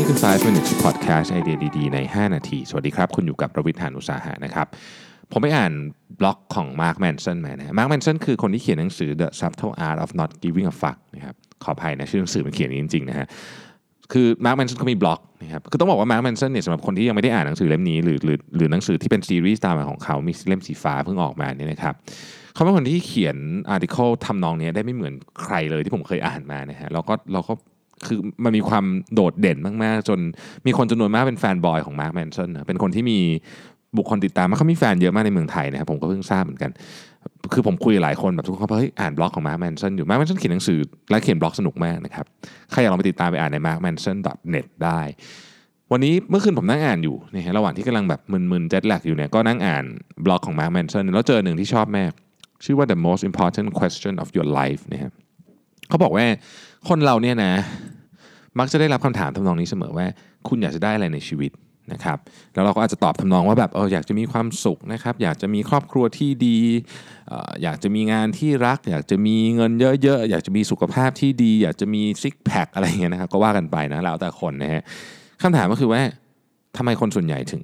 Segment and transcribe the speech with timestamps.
[0.00, 4.66] นี่คือ 5 minutes podcast ไอเดียดีๆ ใน 5 นาที สวัสดีครับ คุณอยู่กับประวิทยานุสาหะนะครับ
[5.32, 5.72] ผมไปอ่าน
[6.20, 11.34] บล็อกของ Mark Manson มานะ Mark Manson คือคนที่เขียนหนังสือ The Subtle Art of Not Giving a Fuck นะครับ
[11.64, 13.26] ขออภัยนะ ชื่อหนังสือมันเขียนนี้จริง ๆ นะฮะ
[14.12, 21.94] คือ Mark Manson เขามีบล็อกนะครับ คือต้องบอกว่า Mark Manson เนี่ยสำหรับคนที่ยังไม่ได้อ่านหนังสือเล่มนี้ หรือหรือหรือหนังสือที่เป็นซีรีส์ตามมาของเขา มีเล่มสีฟ้าเพิ่งออกมาเนี่ยนะครับ
[22.54, 23.36] เขาเป็นคนที่เขียน
[23.70, 27.54] อาร์ติเคิลทำนองนี้ได้ไม่เหมือนใครเลยที่ผมเคยอ่านมานะฮะแล้วก็เราก็
[28.06, 30.18] คือมันมีความโดดเด่นมาก ๆ จน
[30.66, 33.18] มีคนจำนวนมากเป็น fanboy ของ Mark Manson เป็นคนที่มี
[33.96, 36.70] บุคคลติดตามมากเขามีแฟนเยอะมากในเมืองไทยนะครับผมก็เพิ่งทราบเหมือนกัน
[37.52, 40.78] คือผมคุยหลายคนแบบทุกคนเขาเฮ้ยอ่านบล็อกของ Mark Manson อยู่ Mark Manson เขียนหนังสือ
[41.10, 42.26] และเขียนบล็อกสนุกมากนะครับ
[42.70, 45.00] ใครอยากลองไปติดตามไปอ่านใน markmanson.net ได้
[45.92, 49.84] วันนี้เมื่อคืนผมนั่งอ่านอยู่นะฮะระหว่างที่กำลังแบบมึนๆ jet lag อยู่เนี่ยก็นั่งอ่าน
[50.24, 52.12] บล็อกของ Mark Manson แล้วเจอหนึ่งที่ชอบมาก
[52.64, 55.12] ชื่อว่า the most important question of your life นะครับ
[55.88, 56.26] เขาบอกว่า
[56.88, 57.52] คนเราเนี่ยนะ
[58.58, 60.06] มักจะได้รับคำถามทำนองนี้เสมอว่า
[60.48, 61.52] คุณอยากจะได้อะไรในชีวิต
[61.92, 62.18] นะครับ
[62.54, 66.58] แล้วเราก็อาจจะตอบทำนองว่าแบบเอออยากจะมีความสุขนะครับ อยากจะมีครอบครัวที่ดี
[67.32, 74.82] อออยากจะมีงานที่รัก อยากจะมีเงินเยอะๆ อยากจะมีสุขภาพที่ดี อยากจะมีซิกแพคอะไรเงี้ยนะครับก็ว่ากันไปนะแล้วแต่คนนะฮะ
[75.42, 76.00] คำถามก็คือว่า
[76.76, 77.62] ทำไมคนส่วนใหญ่ถึง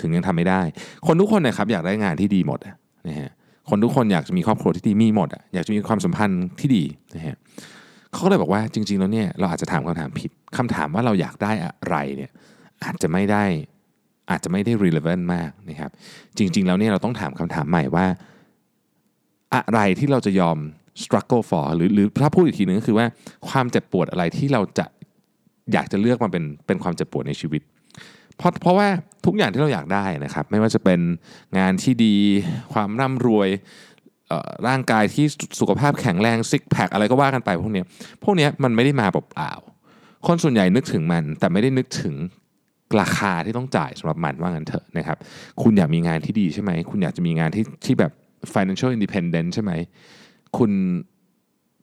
[0.00, 0.60] ถึงยังทำไม่ได้
[1.06, 2.58] คนทุกคนนะครับอยากได้งานที่ดีหมด
[3.08, 3.30] นะฮะ
[3.70, 6.84] คนทุกคนอยากจะมีครอบครัวที่ดีมีหมดอะอยากจะมีความสัมพันธ์ที่ดี
[7.16, 7.36] นะฮะ
[8.12, 12.30] เขาก็เลยบอกว่าจริง ๆ แล้วเนี่ยเราอาจจะถามคำถามผิดคำถามว่าเราอยากได้อะไรเนี่ย
[12.84, 13.44] อาจจะไม่ได้
[14.30, 15.90] อาจจะไม่ได้ relevant มากนะครับ
[16.38, 18.06] จริง ๆ แล้วเนี่ยเราต้องถามคำถามใหม่ว่า
[19.54, 20.58] อะไรที่เราจะยอม
[21.02, 23.06] struggle for หรือหรือถ้าพูดอีกทีนึงก็คือว่า
[23.48, 24.86] ความเจ็บปวดอะไรที่เราจะ
[25.72, 27.62] อยากจะเลือกมาเป็นเป็นความเจ็บปวดในชีวิต
[28.36, 28.88] เพราะเพราะว่า
[29.26, 31.00] ทุกอย่างที่เราอยากได้นะครับ ไม่ว่าจะเป็น
[31.58, 32.16] งานที่ดี
[32.72, 33.48] ความร่ำรวย
[34.68, 35.26] ร่างกายที่
[35.60, 37.84] สุขภาพแข็งแรงซิกแพคอะไรก็ว่ากันไปพวกนี้
[38.24, 42.14] พวกนี้มันไม่ได้มาเปล่าๆคนส่วนใหญ่นึกถึงมัน แต่ไม่ได้นึกถึง
[43.00, 45.18] ราคาที่ต้องจ่ายสำหรับมันว่างั้นเถอะนะครับ
[45.62, 48.12] คุณอยากมีงานที่ดีใช่ไหม คุณอยากจะมีงานที่ที่แบบ
[48.54, 49.72] financial independent ใช่ไหม
[50.58, 50.70] คุณ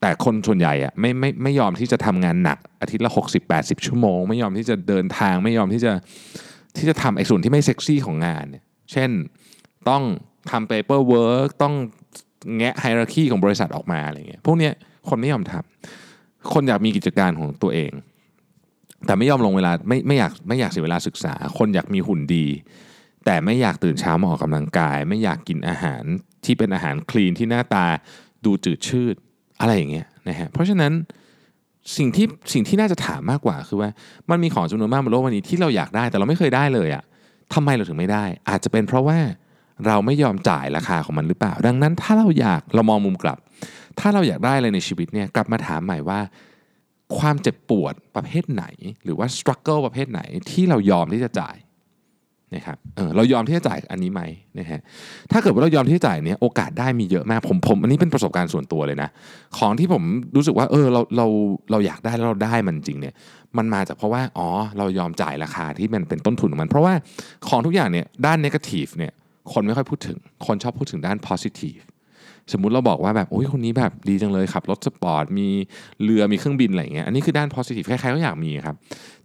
[0.01, 3.11] แต่คนส่วนใหญ่อะไม่ไม่ไม่ยอมที่จะทำงานหนัก อาทิตย์ละ
[3.47, 5.91] 60-80 ชั่วโมง ไม่ยอมที่จะเดินทาง ไม่ยอมที่จะ
[6.77, 9.09] ที่จะทำไอ้ส่วนที่ไม่เซ็กซี่ของงานเนี่ยเช่น
[9.89, 10.03] ต้อง
[10.51, 11.73] ทำ paperwork ต้อง
[12.57, 14.73] แงะไฮรักีของบริษัทออกมาอะไรเงี้ยพวกเนี้ย
[15.09, 17.91] คนไม่ยอมทำคนอยากมีกิจการของตัวเอง
[19.05, 22.45] แต่ไม่ยอมลงเวลาไม่ไม่อยากไม่อยากเสียเวลาศึกษา คนอยากมีหุ่นดี
[23.25, 26.03] แต่ไม่อยากตื่นเช้ามาออกกำลังกาย ไม่อยากกินอาหาร
[26.45, 27.85] ที่เป็นอาหารคลีนที่หน้าตา
[28.45, 29.15] ดูจืดชืด
[29.59, 30.93] อะไรอย่างเงี้ยนะฮะเพราะฉะนั้น
[31.97, 33.89] สิ่งที่สิ่งที่น่าจะถามมากกว่าคือว่า
[34.29, 37.03] มันมีของจำนวนมากบนโลกวันนี้ที่เราอยากได้แต่เราไม่เคยได้เลยอะ่ะ
[37.53, 39.17] ทำไมเราถึงไม่ได้ อาจจะเป็นเพราะว่า
[39.87, 43.37] เราไม่ยอมจ่ายราคาของมันหรือเปล่า ดังนั้นถ้าเราอยากเรามองมุมกลับ
[43.99, 46.19] ถ้าเราอยากได้อะไรในชีวิตเนี่ยกลับมาถามใหม่ว่า
[47.17, 48.65] ความเจ็บปวดประเภทไหน
[49.03, 50.21] หรือว่า struggle ประเภทไหน
[50.51, 51.55] ที่เรายอมที่จะจ่าย
[52.55, 54.21] นะครับเออเรายอมที่จะจ่ายอันนี้ไหม
[54.59, 54.79] นะฮะ
[55.31, 59.09] ถ้าเกิดว่าเรายอมที่จะจ่ายเนี้ยโอกาสได้มีเยอะมากผมผมอันนี้เป็นประสบการณ์ส่วนตัวเลยนะ
[59.57, 60.03] ของที่ผม
[60.35, 61.25] รู้สึกว่าเออเราเรา
[61.71, 63.13] เราอยากได้แล้วเราได้มันจริงเนี่ย
[63.57, 64.47] มันมาจากเพราะว่าอ๋อ
[64.77, 66.93] เรายอมจ่ายราคาที่มันเป็นต้นทุนของมัน เพราะว่า
[67.47, 69.13] ของทุกอย่างเนี่ยด้าน negative เนี่ย
[69.53, 71.83] คนไม่ค่อยพูดถึง คนชอบพูดถึงด้าน positive
[72.51, 75.47] สมมุติเราบอกว่าแบบโอ้ยคนนี้แบบดีจังเลยขับรถสปอร์ตมี
[76.03, 78.75] เรือมีเครื่องบินอะไรเงี้ยอันนี้คือด้าน positive ใครๆก็อยากมีครับ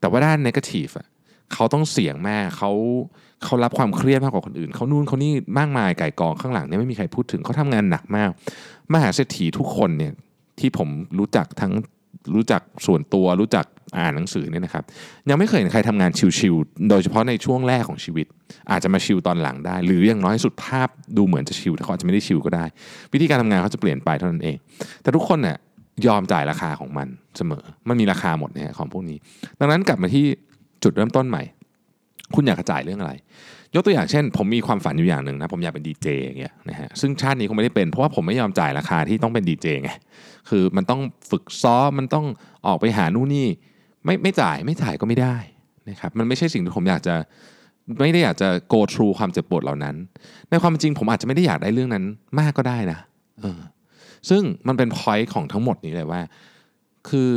[0.00, 1.06] แต่ว่าด้าน negative อะ
[1.52, 2.70] เขาต้องเสี่ยงมากเขา
[3.44, 8.30] เขารับความเครียดมากกว่าคนอื่น เขานู่นเขานี่มากมายไก่กองข้างหลังเนี่ยไม่มีใครพูดถึงเขาทำงานหนักมาก
[8.92, 10.12] มหาเศรษฐีทุกคนเนี่ย
[10.58, 10.88] ที่ผม
[11.18, 11.72] รู้จักทั้ง
[12.34, 13.66] รู้จักส่วนตัวรู้จัก
[13.98, 14.84] อ่านหนังสือเนี่ยนะครับ
[15.30, 18.26] ยังไม่เคยเห็นใครทำงานชิวๆโดยเฉพาะในช่วงแรกของชีวิต
[18.70, 22.64] อาจจะมาชิวตอนหลังได้ หรืออย่างน้อยสุดภาพดูเหมือนจะชิวแต่เขาอาจจะไม่ได้ชิวก็ได้
[23.12, 24.56] วิธีการทำงานเขาจะเปลี่ยนไปเท่านั้นเอง
[25.02, 25.56] แต่ทุกคนเนี่ย
[26.06, 29.18] ยอมจ่ายราคาของมันเสมอ มันมีราคาหมดเนี่ยของพวกนี้
[29.58, 30.24] ดังนั้นกลับมาที่
[30.82, 31.42] จุดเริ่มต้นใหม่
[32.34, 33.12] คุณอยากกระจายเรื่องอะไร
[33.74, 39.90] ยกตัวอย่างเช่น ผมมีความฝันอยู่อย่างหนึ่งนะ ผมอยากเป็นดีเจอย่างเงี้ยนะฮะซึ่งชาตินี้คงไม่ได้เป็น เพราะว่าผมไม่ยอมจ่ายราคาที่ต้องเป็นดีเจไง
[40.48, 41.00] คือมันต้อง
[41.30, 42.26] ฝึกซ้อมมันต้อง
[42.66, 43.48] ออกไปหานู่นนี่
[44.04, 45.36] ไม่ไม่จ่ายไม่จ่ายก็ไม่ได้
[45.88, 47.14] นะครับมันไม่ใช่สิ่งที่ผมอยากจะ
[48.00, 49.96] ไม่ได้อยากจะ go through ความเจ็บปวดเหล่านั้น
[50.50, 52.04] ในความจริงผมอาจจะไม่ได้อยากได้เรื่องนั้น
[52.40, 52.98] มากก็ได้นะ
[53.40, 53.60] เออ
[54.28, 56.20] ซึ่งมันเป็น point ของทั้งหมดนี้เลยว่า
[57.08, 57.34] คือ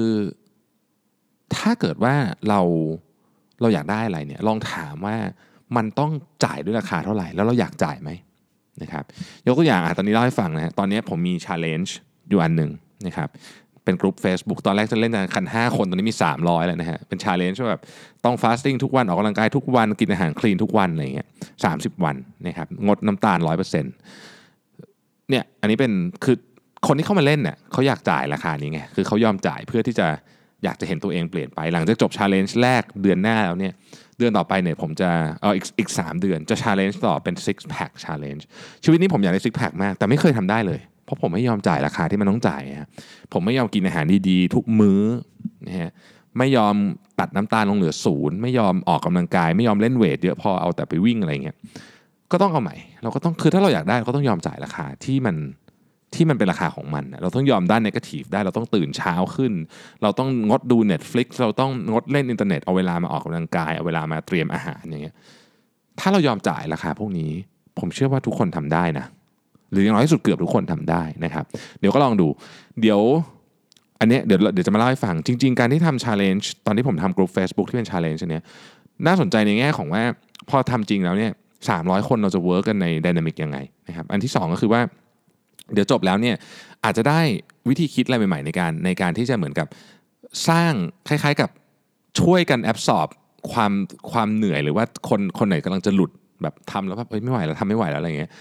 [1.55, 2.15] ถ้าเกิดว่า
[2.49, 2.61] เรา
[3.61, 5.15] เราอยากได้อะไรเนี่ยลองถามว่า
[5.75, 6.11] มันต้อง
[6.45, 8.09] จ่ายด้วยราคาเท่าไหร่ แล้วเราอยากจ่ายไหม
[8.81, 9.03] นะครับ
[9.47, 11.89] ยกตัวอย่างอะตอนนี้เล่าให้ฟังนะตอนนี้ผมมี challenge
[12.29, 12.71] อยู่อันหนึ่ง
[13.05, 13.29] นะครับ
[13.83, 17.81] เป็นกลุ่ม Facebook ตอนแรกจะเล่นกันคัน5 คนตอนนี้มี 300 แล้วนะฮะเป็น challenge ว่าแบบ
[18.25, 21.27] ต้อง fasting ทุกวันออกกำลังกายทุกวันกินอาหารคลีนทุกวันอะไรเงี้ย
[21.63, 21.71] สา
[22.05, 22.15] วัน
[22.47, 25.91] นะครับงดน้ำตาล 100%เนี่ยอันนี้เป็น
[26.23, 26.35] คือ
[26.87, 30.07] คนที่เข้ามาเล่นเนี่ยเขาอยากจ่ายราคานี้ไงคือเขายอมจ่ายเพื่อที่จะ
[30.63, 33.73] อยากจะเห็นตัวเองเปลี่ยนไป หลังจากจบ challenge แรกเดือนหน้าแล้วเนี่ย
[34.17, 35.09] เดือนต่อไปเนี่ยผมจะ
[35.41, 38.43] เอออีกอีกสามเดือนจะ challenge ต่อเป็น six pack challenge
[38.83, 42.89] ชีวิตนี้ผมอยากได้ six pack มาก แต่ไม่เคยทำได้เลย เพราะผมไม่ยอมจ่ายราคาที่มันต้องจ่ายฮะ
[43.33, 45.01] ผมไม่ยอมกินอาหารดีๆ ทุกมื้อ
[45.67, 45.91] นะฮะ
[46.37, 46.75] ไม่ยอม
[47.19, 51.57] ตัดน้ำตาลลงเหลือศูนย์ไม่ยอมออกกำลังกาย ไม่ยอมเล่น weight เยอะพอเอาแต่ไปวิ่งอะไรเงี้ย
[52.31, 55.35] ก็ต้องเอาใหม่ เราก็ต้องคือถ้าเราอยากได้เราก็ต้องยอมจ่ายราคาที่มัน
[56.15, 59.53] ที่มันเป็นราคาของมัน เราต้องยอมด้าน negative ได้ เราต้องตื่นเช้าขึ้น
[60.01, 65.15] เราต้องงดดู Netflix เราต้องงดเล่นอินเทอร์เน็ต เอาเวลามาออกกำลังกาย เอาเวลามาเตรียมอาหารอย่างเงี้ย
[65.99, 67.31] ถ้าเรายอมจ่ายราคาพวกนี้
[67.79, 69.05] ผมเชื่อว่าทุกคนทำได้นะ
[69.71, 71.45] หรืออย่างน้อยที่สุดเกือบทุกคนทำได้นะครับ
[71.79, 72.27] เดี๋ยวก็ลองดู
[72.81, 72.99] เดี๋ยว
[73.99, 78.43] อันเนี้ยเดี๋ยวเดี๋ยวจะมาเล่าให้ฟัง จริง ๆ การที่ทำ challenge ตอนที่ผมทำกลุ่ม Facebook ที่เป็น challenge เนี้ย
[79.07, 80.03] น่าสนใจในแง่ของว่า
[80.49, 81.31] พอทำจริงแล้วเนี่ย
[81.69, 83.57] 300คนเราจะ work กันใน dynamic ยังไง
[83.87, 84.81] นะครับ อันที่ 2 ก็คือว่า
[85.73, 86.35] เดี๋ยวจบแล้วเนี่ย
[86.83, 87.19] อาจจะได้
[87.69, 89.67] วิธีคิดอะไรใหม่ๆในการในการที่จะเหมือนกับ
[90.49, 90.73] สร้าง
[91.07, 91.49] คล้ายๆกับ
[92.19, 93.07] ช่วยกันแอบสอบ
[93.51, 93.71] ความ
[94.11, 96.11] ความเหนื่อยหรือว่าคนคนไหนกำลังจะหลุด
[96.43, 98.31] แบบทำแล้วแบบเฮ้ยไม่ไหวแล้วทำไม่ไหวแล้วอะไรเงี้ย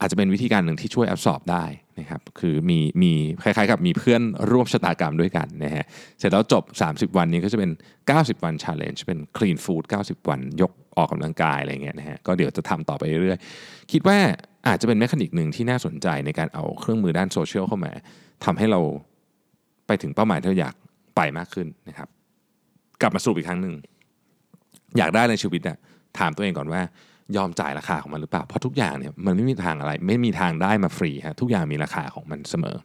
[0.00, 1.64] อาจจะเป็นวิธีการหนึ่งที่ช่วย absorb ได้
[1.98, 3.12] นะครับคือมีมี
[3.42, 5.84] คล้ายๆ กับมีเพื่อนร่วมชะตากรรมด้วยกันนะฮะ
[6.18, 6.64] เสร็จแล้วจบ
[7.12, 7.70] 30 วันนี้ก็จะเป็น
[8.06, 14.18] 90 วัน challenge เป็น clean food 90 วันยกออกกำลังกายอะไรเงี้ยนะฮะก็เดี๋ยวจะทำต่อไปเรื่อยๆคิดว่า
[14.66, 17.92] อาจจะเป็น mechanic หนึ่งที่น่าสนใจในการเอาเครื่องมือด้านโซเชียลเข้ามา
[18.44, 18.80] ทำให้เรา
[19.86, 20.74] ไปถึงเป้าหมายที่เราอยาก
[21.16, 22.08] ไปมากขึ้นนะครับ
[23.00, 23.74] กลับมาสรุปอีกครั้งหนึ่ง
[24.98, 25.76] อยากได้ในชีวิตอะ
[26.18, 26.80] ถามตัวเองก่อนว่า
[27.36, 32.76] ยอมจ่ายราคาของมันหรือเปล่า เพราะทุกอย่างเนี่ยมันไม่มีทางอะไร ไม่มีทางได้มาฟรีฮะทุกอย่างมีราคาของมันเสมอ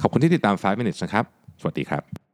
[0.00, 1.24] ขอบคุณที่ติดตาม 5 minutes นะครับ
[1.60, 2.27] สวัสดีครับ